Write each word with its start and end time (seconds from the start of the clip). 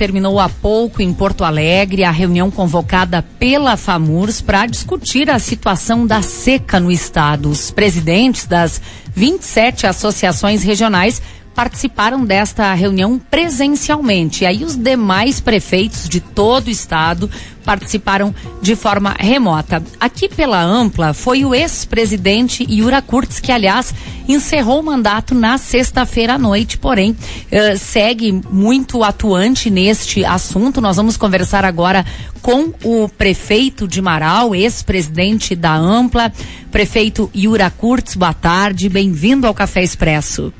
terminou 0.00 0.40
há 0.40 0.48
pouco 0.48 1.02
em 1.02 1.12
Porto 1.12 1.44
Alegre 1.44 2.04
a 2.04 2.10
reunião 2.10 2.50
convocada 2.50 3.20
pela 3.38 3.76
FAMURS 3.76 4.40
para 4.40 4.64
discutir 4.64 5.28
a 5.28 5.38
situação 5.38 6.06
da 6.06 6.22
seca 6.22 6.80
no 6.80 6.90
estado. 6.90 7.50
Os 7.50 7.70
presidentes 7.70 8.46
das 8.46 8.80
27 9.14 9.86
associações 9.86 10.62
regionais 10.62 11.20
participaram 11.60 12.24
desta 12.24 12.72
reunião 12.72 13.18
presencialmente. 13.18 14.44
E 14.44 14.46
aí 14.46 14.64
os 14.64 14.76
demais 14.76 15.40
prefeitos 15.40 16.08
de 16.08 16.18
todo 16.18 16.68
o 16.68 16.70
estado 16.70 17.30
participaram 17.62 18.34
de 18.62 18.74
forma 18.74 19.14
remota. 19.18 19.82
Aqui 20.00 20.26
pela 20.26 20.62
Ampla 20.62 21.12
foi 21.12 21.44
o 21.44 21.54
ex-presidente 21.54 22.66
Yura 22.66 23.02
Kurtz, 23.02 23.40
que 23.40 23.52
aliás 23.52 23.92
encerrou 24.26 24.80
o 24.80 24.82
mandato 24.82 25.34
na 25.34 25.58
sexta-feira 25.58 26.36
à 26.36 26.38
noite, 26.38 26.78
porém 26.78 27.10
uh, 27.10 27.76
segue 27.76 28.32
muito 28.50 29.04
atuante 29.04 29.68
neste 29.68 30.24
assunto. 30.24 30.80
Nós 30.80 30.96
vamos 30.96 31.18
conversar 31.18 31.66
agora 31.66 32.06
com 32.40 32.72
o 32.82 33.06
prefeito 33.06 33.86
de 33.86 34.00
Marau, 34.00 34.54
ex-presidente 34.54 35.54
da 35.54 35.76
Ampla, 35.76 36.32
prefeito 36.72 37.30
Yura 37.36 37.68
Kurtz. 37.68 38.14
Boa 38.14 38.32
tarde, 38.32 38.88
bem-vindo 38.88 39.46
ao 39.46 39.52
Café 39.52 39.82
Expresso. 39.82 40.50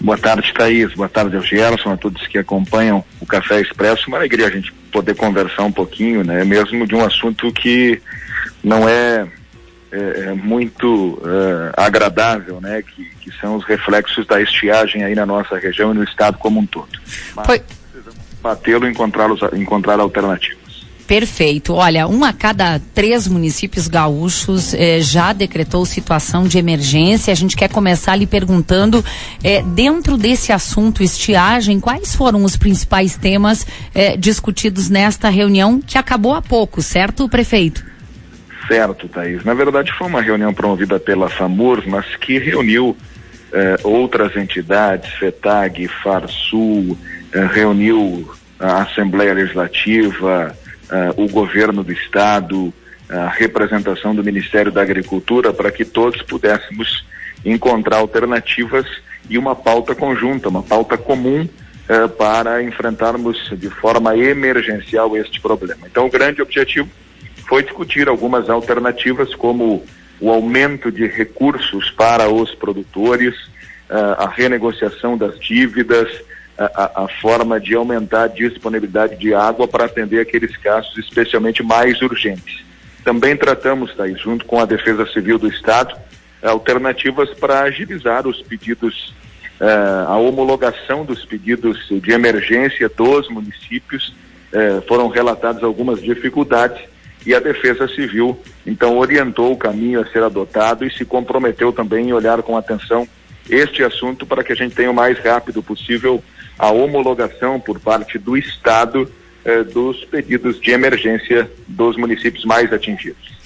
Boa 0.00 0.18
tarde, 0.18 0.52
Thaís. 0.52 0.92
Boa 0.94 1.08
tarde, 1.08 1.40
Gerson, 1.40 1.92
a 1.92 1.96
todos 1.96 2.26
que 2.26 2.38
acompanham 2.38 3.04
o 3.20 3.26
Café 3.26 3.60
Expresso. 3.60 4.08
Uma 4.08 4.18
alegria 4.18 4.46
a 4.46 4.50
gente 4.50 4.72
poder 4.92 5.14
conversar 5.14 5.64
um 5.64 5.72
pouquinho, 5.72 6.22
né? 6.22 6.44
Mesmo 6.44 6.86
de 6.86 6.94
um 6.94 7.04
assunto 7.04 7.50
que 7.52 8.00
não 8.62 8.88
é, 8.88 9.26
é, 9.90 9.98
é 9.98 10.32
muito 10.32 11.20
é, 11.24 11.72
agradável, 11.76 12.60
né? 12.60 12.82
Que, 12.82 13.04
que, 13.20 13.30
são 13.40 13.56
os 13.56 13.64
reflexos 13.64 14.26
da 14.26 14.40
estiagem 14.40 15.04
aí 15.04 15.14
na 15.14 15.26
nossa 15.26 15.58
região 15.58 15.92
e 15.92 15.94
no 15.94 16.04
estado 16.04 16.38
como 16.38 16.60
um 16.60 16.66
todo. 16.66 16.88
Mas 17.34 17.46
Foi... 17.46 17.58
precisamos 17.92 18.20
batê-lo 18.42 18.86
e 18.86 18.90
encontrar 18.90 20.00
alternativas. 20.00 20.65
Perfeito. 21.06 21.74
Olha, 21.74 22.08
um 22.08 22.24
a 22.24 22.32
cada 22.32 22.80
três 22.92 23.28
municípios 23.28 23.86
gaúchos 23.86 24.74
eh, 24.74 25.00
já 25.00 25.32
decretou 25.32 25.86
situação 25.86 26.48
de 26.48 26.58
emergência. 26.58 27.32
A 27.32 27.36
gente 27.36 27.56
quer 27.56 27.68
começar 27.68 28.16
lhe 28.16 28.26
perguntando, 28.26 29.04
eh, 29.42 29.62
dentro 29.62 30.16
desse 30.16 30.52
assunto 30.52 31.04
estiagem, 31.04 31.78
quais 31.78 32.16
foram 32.16 32.42
os 32.42 32.56
principais 32.56 33.16
temas 33.16 33.64
eh, 33.94 34.16
discutidos 34.16 34.90
nesta 34.90 35.28
reunião 35.28 35.80
que 35.80 35.96
acabou 35.96 36.34
há 36.34 36.42
pouco, 36.42 36.82
certo, 36.82 37.28
prefeito? 37.28 37.84
Certo, 38.66 39.08
Thaís. 39.08 39.44
Na 39.44 39.54
verdade, 39.54 39.92
foi 39.92 40.08
uma 40.08 40.20
reunião 40.20 40.52
promovida 40.52 40.98
pela 40.98 41.28
FAMURS, 41.28 41.86
mas 41.86 42.16
que 42.16 42.38
reuniu 42.38 42.96
outras 43.84 44.36
entidades, 44.36 45.10
FETAG, 45.14 45.88
FARSUL, 46.02 46.98
reuniu 47.54 48.28
a 48.58 48.82
Assembleia 48.82 49.32
Legislativa, 49.32 50.54
uh, 50.90 51.22
o 51.22 51.28
governo 51.28 51.82
do 51.82 51.92
estado, 51.92 52.72
a 53.08 53.28
representação 53.28 54.14
do 54.14 54.24
Ministério 54.24 54.72
da 54.72 54.82
Agricultura, 54.82 55.52
para 55.52 55.70
que 55.70 55.84
todos 55.84 56.20
pudéssemos 56.22 57.04
encontrar 57.44 57.98
alternativas 57.98 58.86
e 59.28 59.38
uma 59.38 59.54
pauta 59.54 59.94
conjunta, 59.94 60.48
uma 60.48 60.62
pauta 60.62 60.96
comum 60.96 61.42
uh, 61.42 62.08
para 62.10 62.62
enfrentarmos 62.62 63.50
de 63.56 63.68
forma 63.70 64.16
emergencial 64.16 65.16
este 65.16 65.40
problema. 65.40 65.86
Então, 65.86 66.06
o 66.06 66.10
grande 66.10 66.42
objetivo 66.42 66.88
foi 67.48 67.62
discutir 67.62 68.08
algumas 68.08 68.50
alternativas, 68.50 69.34
como 69.34 69.84
o 70.20 70.30
aumento 70.30 70.90
de 70.90 71.06
recursos 71.06 71.90
para 71.90 72.28
os 72.28 72.54
produtores, 72.54 73.34
uh, 73.88 74.16
a 74.18 74.28
renegociação 74.28 75.16
das 75.16 75.38
dívidas, 75.38 76.08
a, 76.58 77.04
a, 77.04 77.08
forma 77.20 77.60
de 77.60 77.74
aumentar 77.74 78.24
a 78.24 78.28
disponibilidade 78.28 79.16
de 79.16 79.34
água 79.34 79.68
para 79.68 79.84
atender 79.84 80.20
aqueles 80.20 80.56
casos 80.56 80.96
especialmente 80.96 81.62
mais 81.62 82.00
urgentes. 82.00 82.64
Também 83.04 83.36
tratamos, 83.36 83.94
tá, 83.94 84.08
junto 84.08 84.44
com 84.46 84.58
a 84.58 84.64
Defesa 84.64 85.06
Civil 85.06 85.38
do 85.38 85.48
Estado, 85.48 85.94
alternativas 86.42 87.30
para 87.34 87.60
agilizar 87.60 88.26
os 88.26 88.40
pedidos, 88.42 89.14
uh, 89.60 90.08
a 90.08 90.16
homologação 90.16 91.04
dos 91.04 91.24
pedidos 91.24 91.88
de 91.90 92.12
emergência 92.12 92.88
dos 92.88 93.28
municípios. 93.28 94.14
Uh, 94.52 94.80
foram 94.88 95.08
relatadas 95.08 95.62
algumas 95.62 96.00
dificuldades 96.00 96.80
e 97.26 97.34
a 97.34 97.40
Defesa 97.40 97.88
Civil, 97.88 98.40
então, 98.64 98.96
orientou 98.98 99.52
o 99.52 99.56
caminho 99.56 100.00
a 100.00 100.06
ser 100.06 100.22
adotado 100.22 100.84
e 100.86 100.90
se 100.90 101.04
comprometeu 101.04 101.72
também 101.72 102.08
em 102.08 102.12
olhar 102.12 102.40
com 102.42 102.56
atenção 102.56 103.06
este 103.50 103.82
assunto 103.82 104.24
para 104.24 104.44
que 104.44 104.52
a 104.52 104.56
gente 104.56 104.74
tenha 104.74 104.90
o 104.90 104.94
mais 104.94 105.18
rápido 105.18 105.62
possível 105.62 106.22
a 106.58 106.70
homologação 106.70 107.60
por 107.60 107.78
parte 107.80 108.18
do 108.18 108.36
Estado 108.36 109.10
eh, 109.44 109.62
dos 109.62 110.04
pedidos 110.04 110.60
de 110.60 110.70
emergência 110.70 111.50
dos 111.68 111.96
municípios 111.96 112.44
mais 112.44 112.72
atingidos. 112.72 113.36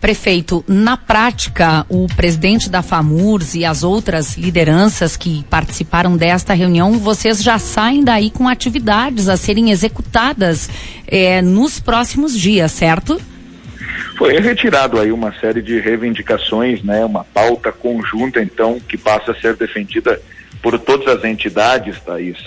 Prefeito, 0.00 0.64
na 0.66 0.96
prática, 0.96 1.84
o 1.86 2.06
presidente 2.06 2.70
da 2.70 2.80
FAMURS 2.80 3.54
e 3.54 3.66
as 3.66 3.82
outras 3.82 4.34
lideranças 4.34 5.14
que 5.14 5.44
participaram 5.50 6.16
desta 6.16 6.54
reunião, 6.54 6.98
vocês 6.98 7.42
já 7.42 7.58
saem 7.58 8.02
daí 8.02 8.30
com 8.30 8.48
atividades 8.48 9.28
a 9.28 9.36
serem 9.36 9.70
executadas 9.70 10.70
eh, 11.06 11.42
nos 11.42 11.78
próximos 11.78 12.38
dias, 12.38 12.72
certo? 12.72 13.20
Foi 14.16 14.38
retirado 14.40 14.98
aí 14.98 15.12
uma 15.12 15.32
série 15.38 15.60
de 15.60 15.78
reivindicações, 15.78 16.82
né, 16.82 17.04
uma 17.04 17.24
pauta 17.24 17.70
conjunta, 17.70 18.42
então, 18.42 18.80
que 18.80 18.96
passa 18.96 19.32
a 19.32 19.34
ser 19.34 19.54
defendida 19.56 20.18
por 20.62 20.78
todas 20.78 21.08
as 21.08 21.24
entidades, 21.24 22.00
Thaís, 22.00 22.38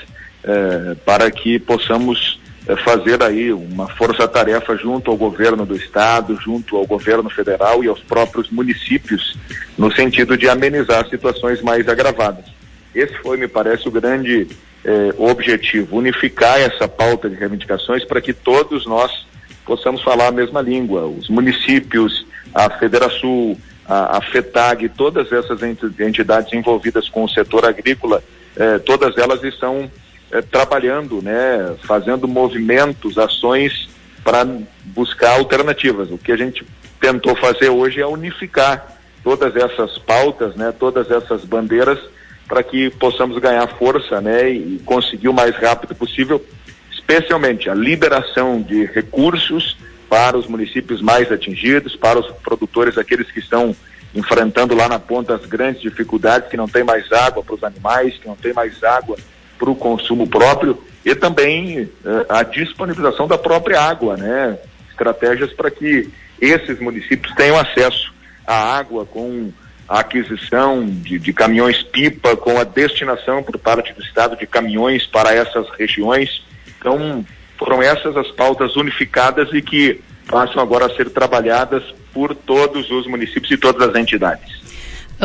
eh, 0.44 0.96
para 1.06 1.30
que 1.32 1.60
possamos 1.60 2.40
eh, 2.68 2.76
fazer 2.78 3.22
aí 3.22 3.52
uma 3.52 3.88
força-tarefa 3.88 4.76
junto 4.78 5.12
ao 5.12 5.18
governo 5.18 5.66
do 5.66 5.76
estado, 5.76 6.38
junto 6.42 6.78
ao 6.78 6.86
governo 6.86 7.30
federal 7.30 7.84
e 7.84 7.88
aos 7.88 8.00
próprios 8.02 8.50
municípios, 8.50 9.38
no 9.78 9.92
sentido 9.94 10.38
de 10.38 10.48
amenizar 10.48 11.08
situações 11.10 11.62
mais 11.62 11.88
agravadas. 11.88 12.46
Esse 12.94 13.14
foi, 13.20 13.38
me 13.38 13.48
parece, 13.48 13.88
o 13.88 13.92
grande 13.92 14.48
eh, 14.86 15.14
objetivo, 15.18 15.98
unificar 15.98 16.60
essa 16.60 16.88
pauta 16.88 17.30
de 17.30 17.36
reivindicações 17.36 18.06
para 18.06 18.22
que 18.22 18.34
todos 18.34 18.86
nós 18.86 19.26
possamos 19.66 20.02
falar 20.04 20.28
a 20.28 20.32
mesma 20.32 20.62
língua, 20.62 21.06
os 21.08 21.30
municípios, 21.30 22.26
a 22.54 22.70
Federação, 22.70 23.58
a, 23.86 24.18
a 24.18 24.22
FETAG, 24.22 24.90
todas 24.90 25.32
essas 25.32 25.62
entidades 25.64 26.54
envolvidas 26.54 27.10
com 27.10 27.24
o 27.24 27.30
setor 27.30 27.66
agrícola, 27.66 28.24
eh, 28.56 28.80
todas 28.80 29.18
elas 29.18 29.44
estão 29.44 29.90
eh, 30.34 30.42
trabalhando, 30.42 31.22
né, 31.22 31.76
fazendo 31.84 32.28
movimentos, 32.28 33.20
ações 33.20 33.88
para 34.24 34.44
buscar 34.86 35.34
alternativas. 35.38 36.10
O 36.10 36.18
que 36.18 36.32
a 36.32 36.36
gente 36.36 36.66
tentou 37.00 37.36
fazer 37.36 37.70
hoje 37.70 38.02
é 38.02 38.08
unificar 38.08 38.98
todas 39.24 39.56
essas 39.56 40.00
pautas, 40.00 40.56
né, 40.56 40.74
todas 40.78 41.12
essas 41.12 41.46
bandeiras 41.46 42.00
para 42.48 42.64
que 42.64 42.90
possamos 42.90 43.38
ganhar 43.38 43.68
força, 43.78 44.20
né, 44.22 44.50
e 44.50 44.82
conseguir 44.84 45.30
o 45.30 45.34
mais 45.34 45.56
rápido 45.56 45.94
possível, 45.94 46.44
especialmente 46.92 47.70
a 47.70 47.76
liberação 47.76 48.60
de 48.60 48.86
recursos 48.86 49.78
para 50.10 50.36
os 50.36 50.48
municípios 50.48 51.00
mais 51.00 51.32
atingidos, 51.32 51.96
para 51.96 52.20
os 52.20 52.28
produtores, 52.38 52.98
aqueles 52.98 53.32
que 53.32 53.40
estão 53.40 53.76
enfrentando 54.16 54.74
lá 54.74 54.90
na 54.90 54.98
ponta 54.98 55.36
as 55.36 55.46
grandes 55.46 55.82
dificuldades, 55.82 56.50
que 56.50 56.58
não 56.58 56.68
tem 56.68 56.84
mais 56.84 57.12
água 57.12 57.44
para 57.44 57.56
os 57.56 57.64
animais, 57.64 58.18
que 58.18 58.28
não 58.28 58.36
tem 58.36 58.52
mais 58.52 58.84
água 58.84 59.16
para 59.58 59.70
o 59.70 59.76
consumo 59.76 60.28
próprio 60.28 60.82
e 61.06 61.14
também 61.16 61.90
eh, 62.06 62.26
a 62.30 62.44
disponibilização 62.44 63.28
da 63.28 63.38
própria 63.38 63.82
água, 63.82 64.16
né? 64.18 64.58
Estratégias 64.90 65.52
para 65.54 65.70
que 65.70 66.10
esses 66.40 66.80
municípios 66.80 67.34
tenham 67.36 67.58
acesso 67.58 68.14
à 68.46 68.78
água 68.78 69.06
com 69.06 69.52
a 69.88 70.00
aquisição 70.00 70.86
de, 70.86 71.20
de 71.20 71.34
caminhões-pipa, 71.34 72.36
com 72.38 72.58
a 72.60 72.64
destinação 72.64 73.44
por 73.44 73.58
parte 73.58 73.94
do 73.94 74.02
Estado 74.02 74.38
de 74.38 74.48
caminhões 74.48 75.06
para 75.06 75.34
essas 75.34 75.70
regiões. 75.78 76.44
Então, 76.80 77.26
foram 77.58 77.82
essas 77.82 78.16
as 78.18 78.30
pautas 78.32 78.76
unificadas 78.76 79.50
e 79.54 79.62
que 79.62 80.02
passam 80.28 80.62
agora 80.62 80.86
a 80.86 80.96
ser 80.96 81.10
trabalhadas 81.10 81.84
por 82.14 82.34
todos 82.34 82.90
os 82.92 83.08
municípios 83.08 83.52
e 83.52 83.58
todas 83.58 83.90
as 83.90 83.96
entidades. 83.96 84.63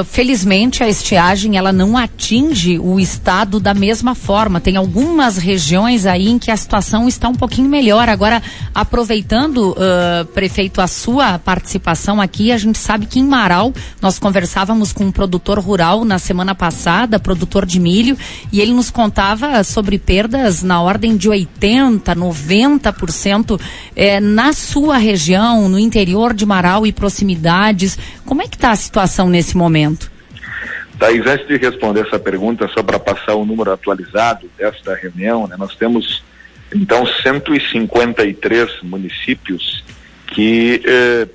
Felizmente 0.04 0.82
a 0.82 0.88
estiagem 0.88 1.56
ela 1.56 1.72
não 1.72 1.96
atinge 1.96 2.78
o 2.78 3.00
estado 3.00 3.58
da 3.58 3.74
mesma 3.74 4.14
forma. 4.14 4.60
Tem 4.60 4.76
algumas 4.76 5.36
regiões 5.36 6.06
aí 6.06 6.28
em 6.28 6.38
que 6.38 6.50
a 6.50 6.56
situação 6.56 7.08
está 7.08 7.28
um 7.28 7.34
pouquinho 7.34 7.68
melhor. 7.68 8.08
Agora, 8.08 8.42
aproveitando, 8.74 9.72
uh, 9.72 10.24
prefeito, 10.26 10.80
a 10.80 10.86
sua 10.86 11.38
participação 11.38 12.20
aqui, 12.20 12.52
a 12.52 12.58
gente 12.58 12.78
sabe 12.78 13.06
que 13.06 13.18
em 13.18 13.24
Marau 13.24 13.72
nós 14.00 14.18
conversávamos 14.18 14.92
com 14.92 15.04
um 15.04 15.12
produtor 15.12 15.58
rural 15.58 16.04
na 16.04 16.18
semana 16.18 16.54
passada, 16.54 17.18
produtor 17.18 17.66
de 17.66 17.80
milho, 17.80 18.16
e 18.52 18.60
ele 18.60 18.72
nos 18.72 18.90
contava 18.90 19.62
sobre 19.64 19.98
perdas 19.98 20.62
na 20.62 20.80
ordem 20.80 21.16
de 21.16 21.28
80, 21.28 22.14
90% 22.14 23.60
eh, 23.96 24.20
na 24.20 24.52
sua 24.52 24.96
região, 24.96 25.68
no 25.68 25.78
interior 25.78 26.34
de 26.34 26.44
Marau 26.46 26.86
e 26.86 26.92
proximidades. 26.92 27.98
Como 28.24 28.42
é 28.42 28.48
que 28.48 28.56
está 28.56 28.70
a 28.70 28.76
situação 28.76 29.28
nesse 29.28 29.56
momento? 29.56 29.88
Momento. 29.88 30.11
Thais, 30.99 31.26
antes 31.26 31.46
de 31.46 31.56
responder 31.56 32.06
essa 32.06 32.19
pergunta, 32.19 32.69
só 32.69 32.82
para 32.82 32.99
passar 32.99 33.35
o 33.35 33.44
número 33.44 33.73
atualizado 33.73 34.50
desta 34.58 34.94
reunião, 34.94 35.46
né, 35.46 35.56
nós 35.56 35.76
temos 35.76 36.25
então 36.75 37.06
153 37.06 38.82
municípios 38.82 39.85
que 40.26 40.82
eh, 40.85 41.29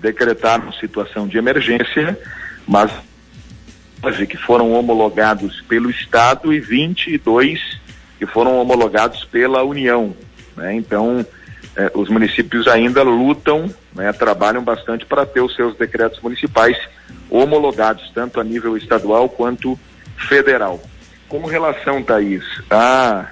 decretaram 0.00 0.72
situação 0.72 1.26
de 1.26 1.38
emergência, 1.38 2.18
mas 2.66 2.90
que 4.28 4.36
foram 4.36 4.72
homologados 4.72 5.60
pelo 5.62 5.90
Estado 5.90 6.52
e 6.52 6.60
22 6.60 7.78
que 8.18 8.26
foram 8.26 8.58
homologados 8.60 9.24
pela 9.24 9.62
União. 9.62 10.14
Né? 10.56 10.74
Então, 10.74 11.24
eh, 11.78 11.92
os 11.94 12.08
municípios 12.08 12.66
ainda 12.66 13.04
lutam, 13.04 13.72
né, 13.94 14.12
trabalham 14.12 14.64
bastante 14.64 15.06
para 15.06 15.24
ter 15.24 15.40
os 15.40 15.54
seus 15.54 15.76
decretos 15.76 16.20
municipais 16.20 16.76
homologados, 17.30 18.10
tanto 18.12 18.40
a 18.40 18.44
nível 18.44 18.76
estadual 18.76 19.28
quanto 19.28 19.78
federal. 20.28 20.82
Com 21.28 21.46
relação, 21.46 22.02
Thaís, 22.02 22.42
a 22.68 23.28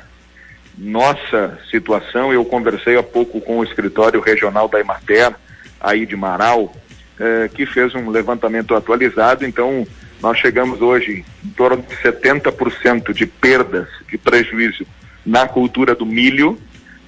nossa 0.78 1.58
situação, 1.68 2.32
eu 2.32 2.44
conversei 2.44 2.96
há 2.96 3.02
pouco 3.02 3.40
com 3.40 3.58
o 3.58 3.64
escritório 3.64 4.20
regional 4.20 4.68
da 4.68 4.78
Emater, 4.78 5.34
aí 5.80 6.06
de 6.06 6.14
Marau, 6.14 6.72
eh, 7.18 7.50
que 7.52 7.66
fez 7.66 7.96
um 7.96 8.08
levantamento 8.10 8.76
atualizado, 8.76 9.44
então 9.44 9.84
nós 10.22 10.38
chegamos 10.38 10.80
hoje 10.80 11.24
em 11.44 11.48
torno 11.50 11.82
de 11.82 11.96
70% 11.96 13.12
de 13.12 13.26
perdas, 13.26 13.88
de 14.08 14.16
prejuízo 14.16 14.86
na 15.24 15.48
cultura 15.48 15.96
do 15.96 16.06
milho, 16.06 16.56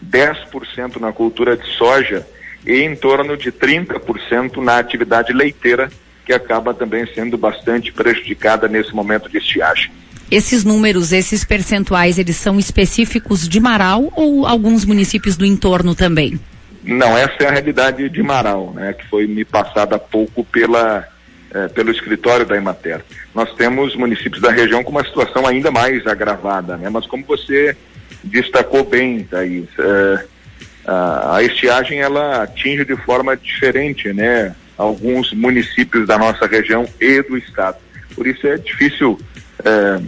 10% 0.04 0.96
na 1.00 1.12
cultura 1.12 1.56
de 1.56 1.66
soja 1.76 2.26
e 2.66 2.82
em 2.82 2.94
torno 2.94 3.36
de 3.36 3.50
30% 3.50 4.56
na 4.62 4.78
atividade 4.78 5.32
leiteira, 5.32 5.90
que 6.24 6.32
acaba 6.32 6.74
também 6.74 7.06
sendo 7.14 7.38
bastante 7.38 7.92
prejudicada 7.92 8.68
nesse 8.68 8.94
momento 8.94 9.28
de 9.28 9.38
estiagem. 9.38 9.90
Esses 10.30 10.62
números, 10.62 11.10
esses 11.10 11.42
percentuais, 11.42 12.18
eles 12.18 12.36
são 12.36 12.58
específicos 12.58 13.48
de 13.48 13.58
Marau 13.58 14.12
ou 14.14 14.46
alguns 14.46 14.84
municípios 14.84 15.38
do 15.38 15.46
entorno 15.46 15.94
também? 15.94 16.38
Não, 16.84 17.16
essa 17.16 17.44
é 17.44 17.46
a 17.46 17.50
realidade 17.50 18.08
de 18.10 18.22
Marau, 18.22 18.72
né, 18.74 18.92
que 18.92 19.06
foi 19.08 19.26
me 19.26 19.44
passada 19.44 19.96
há 19.96 19.98
pouco 19.98 20.44
pela, 20.44 21.06
eh, 21.50 21.68
pelo 21.68 21.90
escritório 21.90 22.44
da 22.44 22.56
Emater. 22.56 23.02
Nós 23.34 23.52
temos 23.54 23.96
municípios 23.96 24.42
da 24.42 24.50
região 24.50 24.84
com 24.84 24.90
uma 24.90 25.04
situação 25.04 25.46
ainda 25.46 25.70
mais 25.70 26.06
agravada, 26.06 26.76
né, 26.76 26.90
mas 26.90 27.06
como 27.06 27.24
você 27.24 27.74
destacou 28.24 28.84
bem, 28.84 29.24
Thaís, 29.24 29.68
eh, 29.78 30.24
a, 30.86 31.36
a 31.36 31.42
estiagem 31.42 32.00
ela 32.00 32.42
atinge 32.42 32.84
de 32.84 32.96
forma 32.96 33.36
diferente, 33.36 34.12
né, 34.12 34.54
alguns 34.76 35.32
municípios 35.32 36.06
da 36.06 36.16
nossa 36.16 36.46
região 36.46 36.86
e 37.00 37.22
do 37.22 37.36
estado. 37.36 37.78
Por 38.14 38.26
isso 38.26 38.46
é 38.46 38.56
difícil 38.56 39.18
é, 39.64 40.00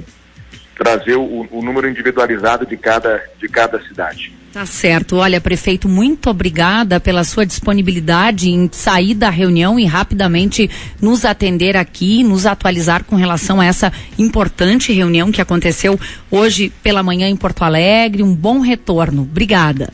trazer 0.81 1.15
o, 1.15 1.47
o, 1.51 1.63
número 1.63 1.87
individualizado 1.91 2.65
de 2.65 2.75
cada, 2.75 3.23
de 3.39 3.47
cada 3.47 3.79
cidade. 3.83 4.33
Tá 4.51 4.65
certo. 4.65 5.17
Olha, 5.17 5.39
prefeito, 5.39 5.87
muito 5.87 6.31
obrigada 6.31 6.99
pela 6.99 7.23
sua 7.23 7.45
disponibilidade 7.45 8.49
em 8.49 8.67
sair 8.73 9.15
da 9.15 9.29
reunião 9.29 9.79
e 9.79 9.85
rapidamente 9.85 10.71
nos 10.99 11.27
atender 11.27 11.77
aqui, 11.77 12.25
nos 12.25 12.47
atualizar 12.47 13.05
com 13.05 13.15
relação 13.15 13.61
a 13.61 13.67
essa 13.67 13.93
importante 14.19 14.91
reunião 14.91 15.31
que 15.31 15.43
aconteceu 15.43 16.01
hoje 16.31 16.73
pela 16.83 17.03
manhã 17.03 17.29
em 17.29 17.37
Porto 17.37 17.63
Alegre. 17.63 18.23
Um 18.23 18.35
bom 18.35 18.61
retorno. 18.61 19.23
Obrigada. 19.23 19.93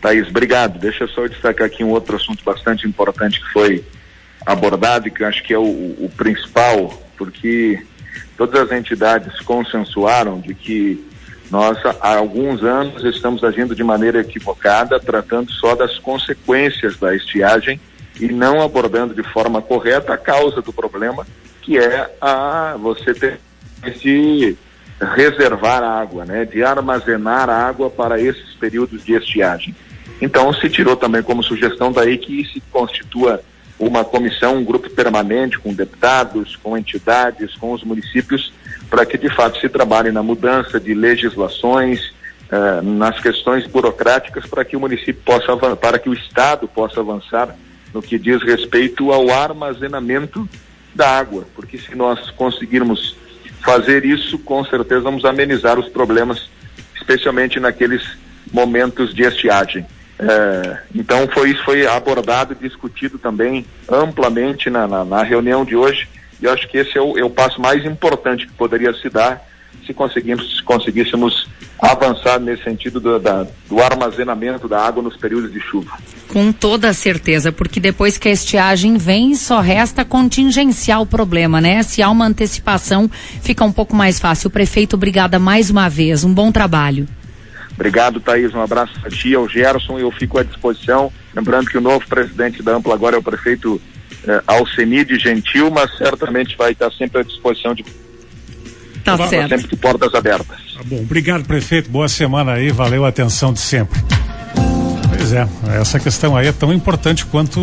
Thaís, 0.00 0.28
obrigado. 0.28 0.78
Deixa 0.78 1.04
eu 1.04 1.08
só 1.08 1.26
destacar 1.26 1.66
aqui 1.66 1.84
um 1.84 1.90
outro 1.90 2.16
assunto 2.16 2.42
bastante 2.42 2.88
importante 2.88 3.38
que 3.38 3.52
foi 3.52 3.84
abordado 4.46 5.08
e 5.08 5.10
que 5.10 5.22
eu 5.22 5.26
acho 5.26 5.42
que 5.42 5.52
é 5.52 5.58
o, 5.58 5.62
o 5.62 6.10
principal, 6.16 6.90
porque 7.18 7.78
todas 8.40 8.58
as 8.62 8.72
entidades 8.72 9.38
consensuaram 9.42 10.40
de 10.40 10.54
que 10.54 11.06
nós 11.50 11.76
há 12.00 12.16
alguns 12.16 12.62
anos 12.64 13.04
estamos 13.04 13.44
agindo 13.44 13.74
de 13.74 13.84
maneira 13.84 14.22
equivocada, 14.22 14.98
tratando 14.98 15.52
só 15.52 15.74
das 15.74 15.98
consequências 15.98 16.96
da 16.96 17.14
estiagem 17.14 17.78
e 18.18 18.28
não 18.28 18.62
abordando 18.62 19.12
de 19.12 19.22
forma 19.22 19.60
correta 19.60 20.14
a 20.14 20.16
causa 20.16 20.62
do 20.62 20.72
problema, 20.72 21.26
que 21.60 21.76
é 21.76 22.16
a 22.18 22.78
você 22.80 23.12
ter 23.12 23.38
de 23.98 24.56
reservar 25.14 25.82
água, 25.82 26.24
né, 26.24 26.46
de 26.46 26.62
armazenar 26.62 27.50
água 27.50 27.90
para 27.90 28.18
esses 28.18 28.54
períodos 28.54 29.04
de 29.04 29.16
estiagem. 29.16 29.76
Então 30.18 30.50
se 30.54 30.70
tirou 30.70 30.96
também 30.96 31.22
como 31.22 31.42
sugestão 31.42 31.92
daí 31.92 32.16
que 32.16 32.42
se 32.46 32.62
constitua 32.72 33.42
uma 33.80 34.04
comissão, 34.04 34.58
um 34.58 34.64
grupo 34.64 34.90
permanente 34.90 35.58
com 35.58 35.72
deputados, 35.72 36.54
com 36.56 36.76
entidades, 36.76 37.56
com 37.56 37.72
os 37.72 37.82
municípios, 37.82 38.52
para 38.90 39.06
que 39.06 39.16
de 39.16 39.34
fato 39.34 39.58
se 39.58 39.68
trabalhe 39.68 40.12
na 40.12 40.22
mudança 40.22 40.78
de 40.78 40.92
legislações, 40.92 42.12
eh, 42.52 42.80
nas 42.82 43.18
questões 43.20 43.66
burocráticas, 43.66 44.44
para 44.44 44.64
que 44.66 44.76
o 44.76 44.80
município 44.80 45.22
possa 45.24 45.56
para 45.76 45.98
que 45.98 46.10
o 46.10 46.12
Estado 46.12 46.68
possa 46.68 47.00
avançar 47.00 47.56
no 47.94 48.02
que 48.02 48.18
diz 48.18 48.42
respeito 48.42 49.10
ao 49.12 49.30
armazenamento 49.30 50.46
da 50.94 51.08
água, 51.18 51.46
porque 51.54 51.78
se 51.78 51.94
nós 51.94 52.30
conseguirmos 52.32 53.16
fazer 53.64 54.04
isso, 54.04 54.38
com 54.38 54.64
certeza 54.64 55.00
vamos 55.00 55.24
amenizar 55.24 55.78
os 55.78 55.88
problemas, 55.88 56.50
especialmente 56.94 57.58
naqueles 57.58 58.02
momentos 58.52 59.14
de 59.14 59.22
estiagem. 59.22 59.86
É, 60.22 60.78
então 60.94 61.26
foi 61.28 61.50
isso 61.50 61.64
foi 61.64 61.86
abordado 61.86 62.52
e 62.52 62.68
discutido 62.68 63.18
também 63.18 63.64
amplamente 63.90 64.68
na, 64.68 64.86
na, 64.86 65.02
na, 65.02 65.22
reunião 65.22 65.64
de 65.64 65.74
hoje 65.74 66.06
e 66.42 66.44
eu 66.44 66.52
acho 66.52 66.68
que 66.68 66.76
esse 66.76 66.98
é 66.98 67.00
o, 67.00 67.16
é 67.16 67.24
o 67.24 67.30
passo 67.30 67.58
mais 67.58 67.86
importante 67.86 68.46
que 68.46 68.52
poderia 68.52 68.92
se 68.92 69.08
dar 69.08 69.42
se 69.86 69.94
conseguimos 69.94 70.58
se 70.58 70.62
conseguíssemos 70.62 71.48
avançar 71.80 72.38
nesse 72.38 72.62
sentido 72.64 73.00
do, 73.00 73.18
da, 73.18 73.46
do 73.66 73.80
armazenamento 73.80 74.68
da 74.68 74.84
água 74.84 75.02
nos 75.02 75.16
períodos 75.16 75.50
de 75.50 75.60
chuva. 75.60 75.96
Com 76.28 76.52
toda 76.52 76.92
certeza, 76.92 77.50
porque 77.50 77.80
depois 77.80 78.18
que 78.18 78.28
a 78.28 78.32
estiagem 78.32 78.98
vem, 78.98 79.34
só 79.34 79.60
resta 79.60 80.04
contingenciar 80.04 81.00
o 81.00 81.06
problema, 81.06 81.60
né? 81.60 81.82
Se 81.82 82.02
há 82.02 82.10
uma 82.10 82.26
antecipação, 82.26 83.10
fica 83.42 83.64
um 83.64 83.72
pouco 83.72 83.96
mais 83.96 84.20
fácil. 84.20 84.50
Prefeito, 84.50 84.94
obrigada 84.94 85.38
mais 85.38 85.70
uma 85.70 85.88
vez. 85.88 86.22
Um 86.22 86.34
bom 86.34 86.52
trabalho. 86.52 87.08
Obrigado, 87.80 88.20
Thaís. 88.20 88.52
Um 88.54 88.60
abraço 88.60 88.92
a 89.02 89.08
ti, 89.08 89.34
ao 89.34 89.48
Gerson, 89.48 89.98
e 89.98 90.02
eu 90.02 90.10
fico 90.10 90.38
à 90.38 90.42
disposição. 90.42 91.10
Lembrando 91.34 91.70
que 91.70 91.78
o 91.78 91.80
novo 91.80 92.06
presidente 92.06 92.62
da 92.62 92.76
Ampla 92.76 92.92
agora 92.92 93.16
é 93.16 93.18
o 93.18 93.22
prefeito 93.22 93.80
eh, 94.28 94.42
Alcenide 94.46 95.18
Gentil, 95.18 95.70
mas 95.70 95.96
certamente 95.96 96.54
vai 96.58 96.72
estar 96.72 96.92
sempre 96.92 97.22
à 97.22 97.24
disposição 97.24 97.74
de. 97.74 97.82
Tá 99.02 99.16
certo. 99.26 99.48
Sempre 99.48 99.68
de 99.68 99.76
portas 99.76 100.14
abertas. 100.14 100.58
Tá 100.76 100.82
bom. 100.84 101.00
Obrigado, 101.00 101.46
prefeito. 101.46 101.88
Boa 101.88 102.06
semana 102.06 102.52
aí. 102.52 102.70
Valeu 102.70 103.06
a 103.06 103.08
atenção 103.08 103.50
de 103.50 103.60
sempre. 103.60 103.98
Pois 105.30 105.32
é, 105.32 105.80
essa 105.80 106.00
questão 106.00 106.36
aí 106.36 106.48
é 106.48 106.52
tão 106.52 106.72
importante 106.72 107.24
quanto. 107.24 107.60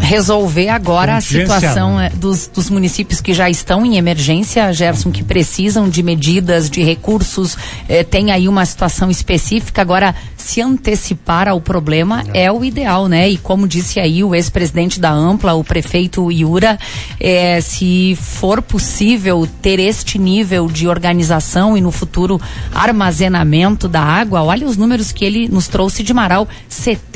Resolver 0.00 0.70
agora 0.70 1.16
a 1.16 1.20
situação 1.20 1.98
né? 1.98 2.10
dos, 2.14 2.46
dos, 2.46 2.70
municípios 2.70 3.20
que 3.20 3.34
já 3.34 3.50
estão 3.50 3.84
em 3.84 3.98
emergência, 3.98 4.72
Gerson, 4.72 5.10
que 5.10 5.22
precisam 5.22 5.88
de 5.88 6.02
medidas, 6.02 6.70
de 6.70 6.82
recursos, 6.82 7.58
eh, 7.88 8.02
tem 8.02 8.30
aí 8.30 8.48
uma 8.48 8.64
situação 8.64 9.10
específica. 9.10 9.82
Agora, 9.82 10.14
se 10.36 10.62
antecipar 10.62 11.46
ao 11.46 11.60
problema 11.60 12.24
é, 12.32 12.44
é 12.44 12.52
o 12.52 12.64
ideal, 12.64 13.06
né? 13.06 13.28
E 13.28 13.36
como 13.36 13.68
disse 13.68 14.00
aí 14.00 14.24
o 14.24 14.34
ex-presidente 14.34 14.98
da 14.98 15.10
Ampla, 15.10 15.52
o 15.52 15.62
prefeito 15.62 16.32
Iura, 16.32 16.78
eh, 17.20 17.60
se 17.60 18.16
for 18.18 18.62
possível 18.62 19.46
ter 19.60 19.78
este 19.78 20.18
nível 20.18 20.68
de 20.68 20.88
organização 20.88 21.76
e 21.76 21.82
no 21.82 21.90
futuro 21.90 22.40
armazenamento 22.74 23.86
da 23.86 24.00
água, 24.00 24.42
olha 24.42 24.66
os 24.66 24.78
números 24.78 25.12
que 25.12 25.24
ele 25.24 25.48
nos 25.48 25.68
trouxe 25.68 26.02
de 26.02 26.14
Marau. 26.14 26.48
70% 26.70 27.09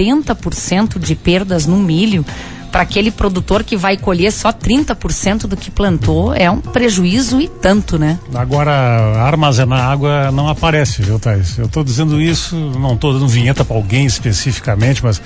de 0.99 1.15
perdas 1.15 1.67
no 1.67 1.77
milho 1.77 2.25
para 2.75 2.83
aquele 2.83 3.13
produtor 3.13 3.63
que 3.63 3.77
vai 3.77 3.97
colher 3.97 4.33
só 4.33 4.53
30% 4.53 5.47
do 5.47 5.57
que 5.57 5.71
plantou, 5.71 6.35
é 6.35 6.51
um 6.51 6.61
prejuízo 6.61 7.41
e 7.41 7.47
tanto, 7.47 7.97
né? 8.01 8.19
Agora, 8.35 8.73
armazenar 9.23 9.79
água 9.79 10.33
não 10.33 10.49
aparece, 10.49 11.01
viu, 11.01 11.21
Thais? 11.21 11.57
Eu 11.57 11.67
estou 11.67 11.85
dizendo 11.85 12.21
isso, 12.21 12.57
não 12.57 12.95
estou 12.95 13.13
dando 13.13 13.29
vinheta 13.29 13.65
para 13.65 13.77
alguém 13.77 14.07
especificamente, 14.07 15.05
mas 15.05 15.23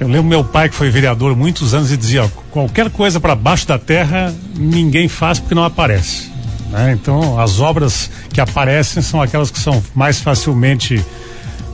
eu 0.00 0.08
lembro 0.08 0.24
meu 0.24 0.42
pai 0.42 0.70
que 0.70 0.74
foi 0.74 0.88
vereador 0.88 1.36
muitos 1.36 1.74
anos 1.74 1.92
e 1.92 1.96
dizia, 1.98 2.24
ó, 2.24 2.28
qualquer 2.50 2.88
coisa 2.88 3.20
para 3.20 3.34
baixo 3.34 3.68
da 3.68 3.78
terra 3.78 4.34
ninguém 4.56 5.08
faz 5.08 5.38
porque 5.38 5.54
não 5.54 5.64
aparece. 5.64 6.30
Né? 6.70 6.92
Então, 6.98 7.38
as 7.38 7.60
obras 7.60 8.10
que 8.32 8.40
aparecem 8.40 9.02
são 9.02 9.20
aquelas 9.20 9.50
que 9.50 9.58
são 9.58 9.82
mais 9.94 10.20
facilmente 10.20 11.04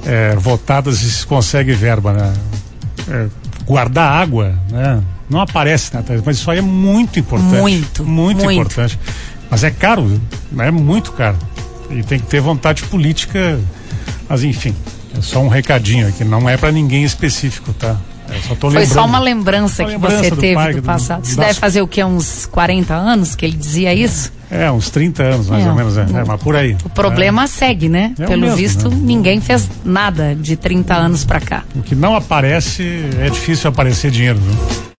é, 0.06 0.36
votadas 0.36 1.02
e 1.02 1.10
se 1.10 1.26
consegue 1.26 1.72
verba, 1.72 2.12
né? 2.12 2.32
É, 3.08 3.26
guardar 3.66 4.10
água, 4.10 4.54
né? 4.70 5.02
Não 5.28 5.40
aparece, 5.40 5.92
né? 5.92 6.04
mas 6.24 6.36
isso 6.36 6.48
aí 6.50 6.58
é 6.58 6.62
muito 6.62 7.18
importante. 7.18 7.60
Muito, 7.60 8.04
muito, 8.04 8.44
muito. 8.44 8.52
importante. 8.52 8.98
Mas 9.50 9.64
é 9.64 9.70
caro, 9.70 10.20
é 10.58 10.70
muito 10.70 11.10
caro. 11.12 11.36
E 11.90 12.02
tem 12.02 12.18
que 12.20 12.26
ter 12.26 12.40
vontade 12.40 12.84
política. 12.84 13.58
Mas 14.28 14.44
enfim, 14.44 14.74
é 15.18 15.20
só 15.20 15.40
um 15.40 15.48
recadinho 15.48 16.06
aqui, 16.06 16.24
não 16.24 16.48
é 16.48 16.56
para 16.56 16.70
ninguém 16.70 17.02
específico, 17.02 17.72
tá? 17.72 17.96
Só 18.46 18.54
Foi 18.70 18.86
só 18.86 19.04
uma 19.04 19.18
lembrança 19.18 19.84
que 19.84 19.90
lembrança 19.92 20.24
você 20.24 20.30
do 20.30 20.36
teve 20.36 20.54
pai, 20.54 20.74
do 20.74 20.82
passado. 20.82 21.24
Isso 21.24 21.36
deve 21.36 21.54
fazer 21.54 21.82
o 21.82 21.88
que? 21.88 22.02
Uns 22.02 22.46
40 22.46 22.94
anos 22.94 23.34
que 23.34 23.44
ele 23.44 23.56
dizia 23.56 23.94
isso? 23.94 24.32
É, 24.50 24.70
uns 24.70 24.90
30 24.90 25.22
anos 25.22 25.48
mais 25.48 25.64
é, 25.64 25.68
ou 25.68 25.74
menos, 25.74 25.96
é. 25.98 26.02
é. 26.02 26.24
mas 26.24 26.40
por 26.40 26.54
aí. 26.54 26.76
O 26.84 26.88
problema 26.88 27.44
é. 27.44 27.46
segue, 27.46 27.88
né? 27.88 28.14
É 28.18 28.26
Pelo 28.26 28.42
mesmo, 28.42 28.56
visto, 28.56 28.88
né? 28.88 28.96
ninguém 29.00 29.40
fez 29.40 29.68
nada 29.84 30.34
de 30.34 30.56
30 30.56 30.94
anos 30.94 31.24
para 31.24 31.40
cá. 31.40 31.64
O 31.74 31.82
que 31.82 31.94
não 31.94 32.14
aparece, 32.14 33.04
é 33.18 33.28
difícil 33.28 33.68
aparecer 33.68 34.10
dinheiro, 34.10 34.38
viu? 34.38 34.86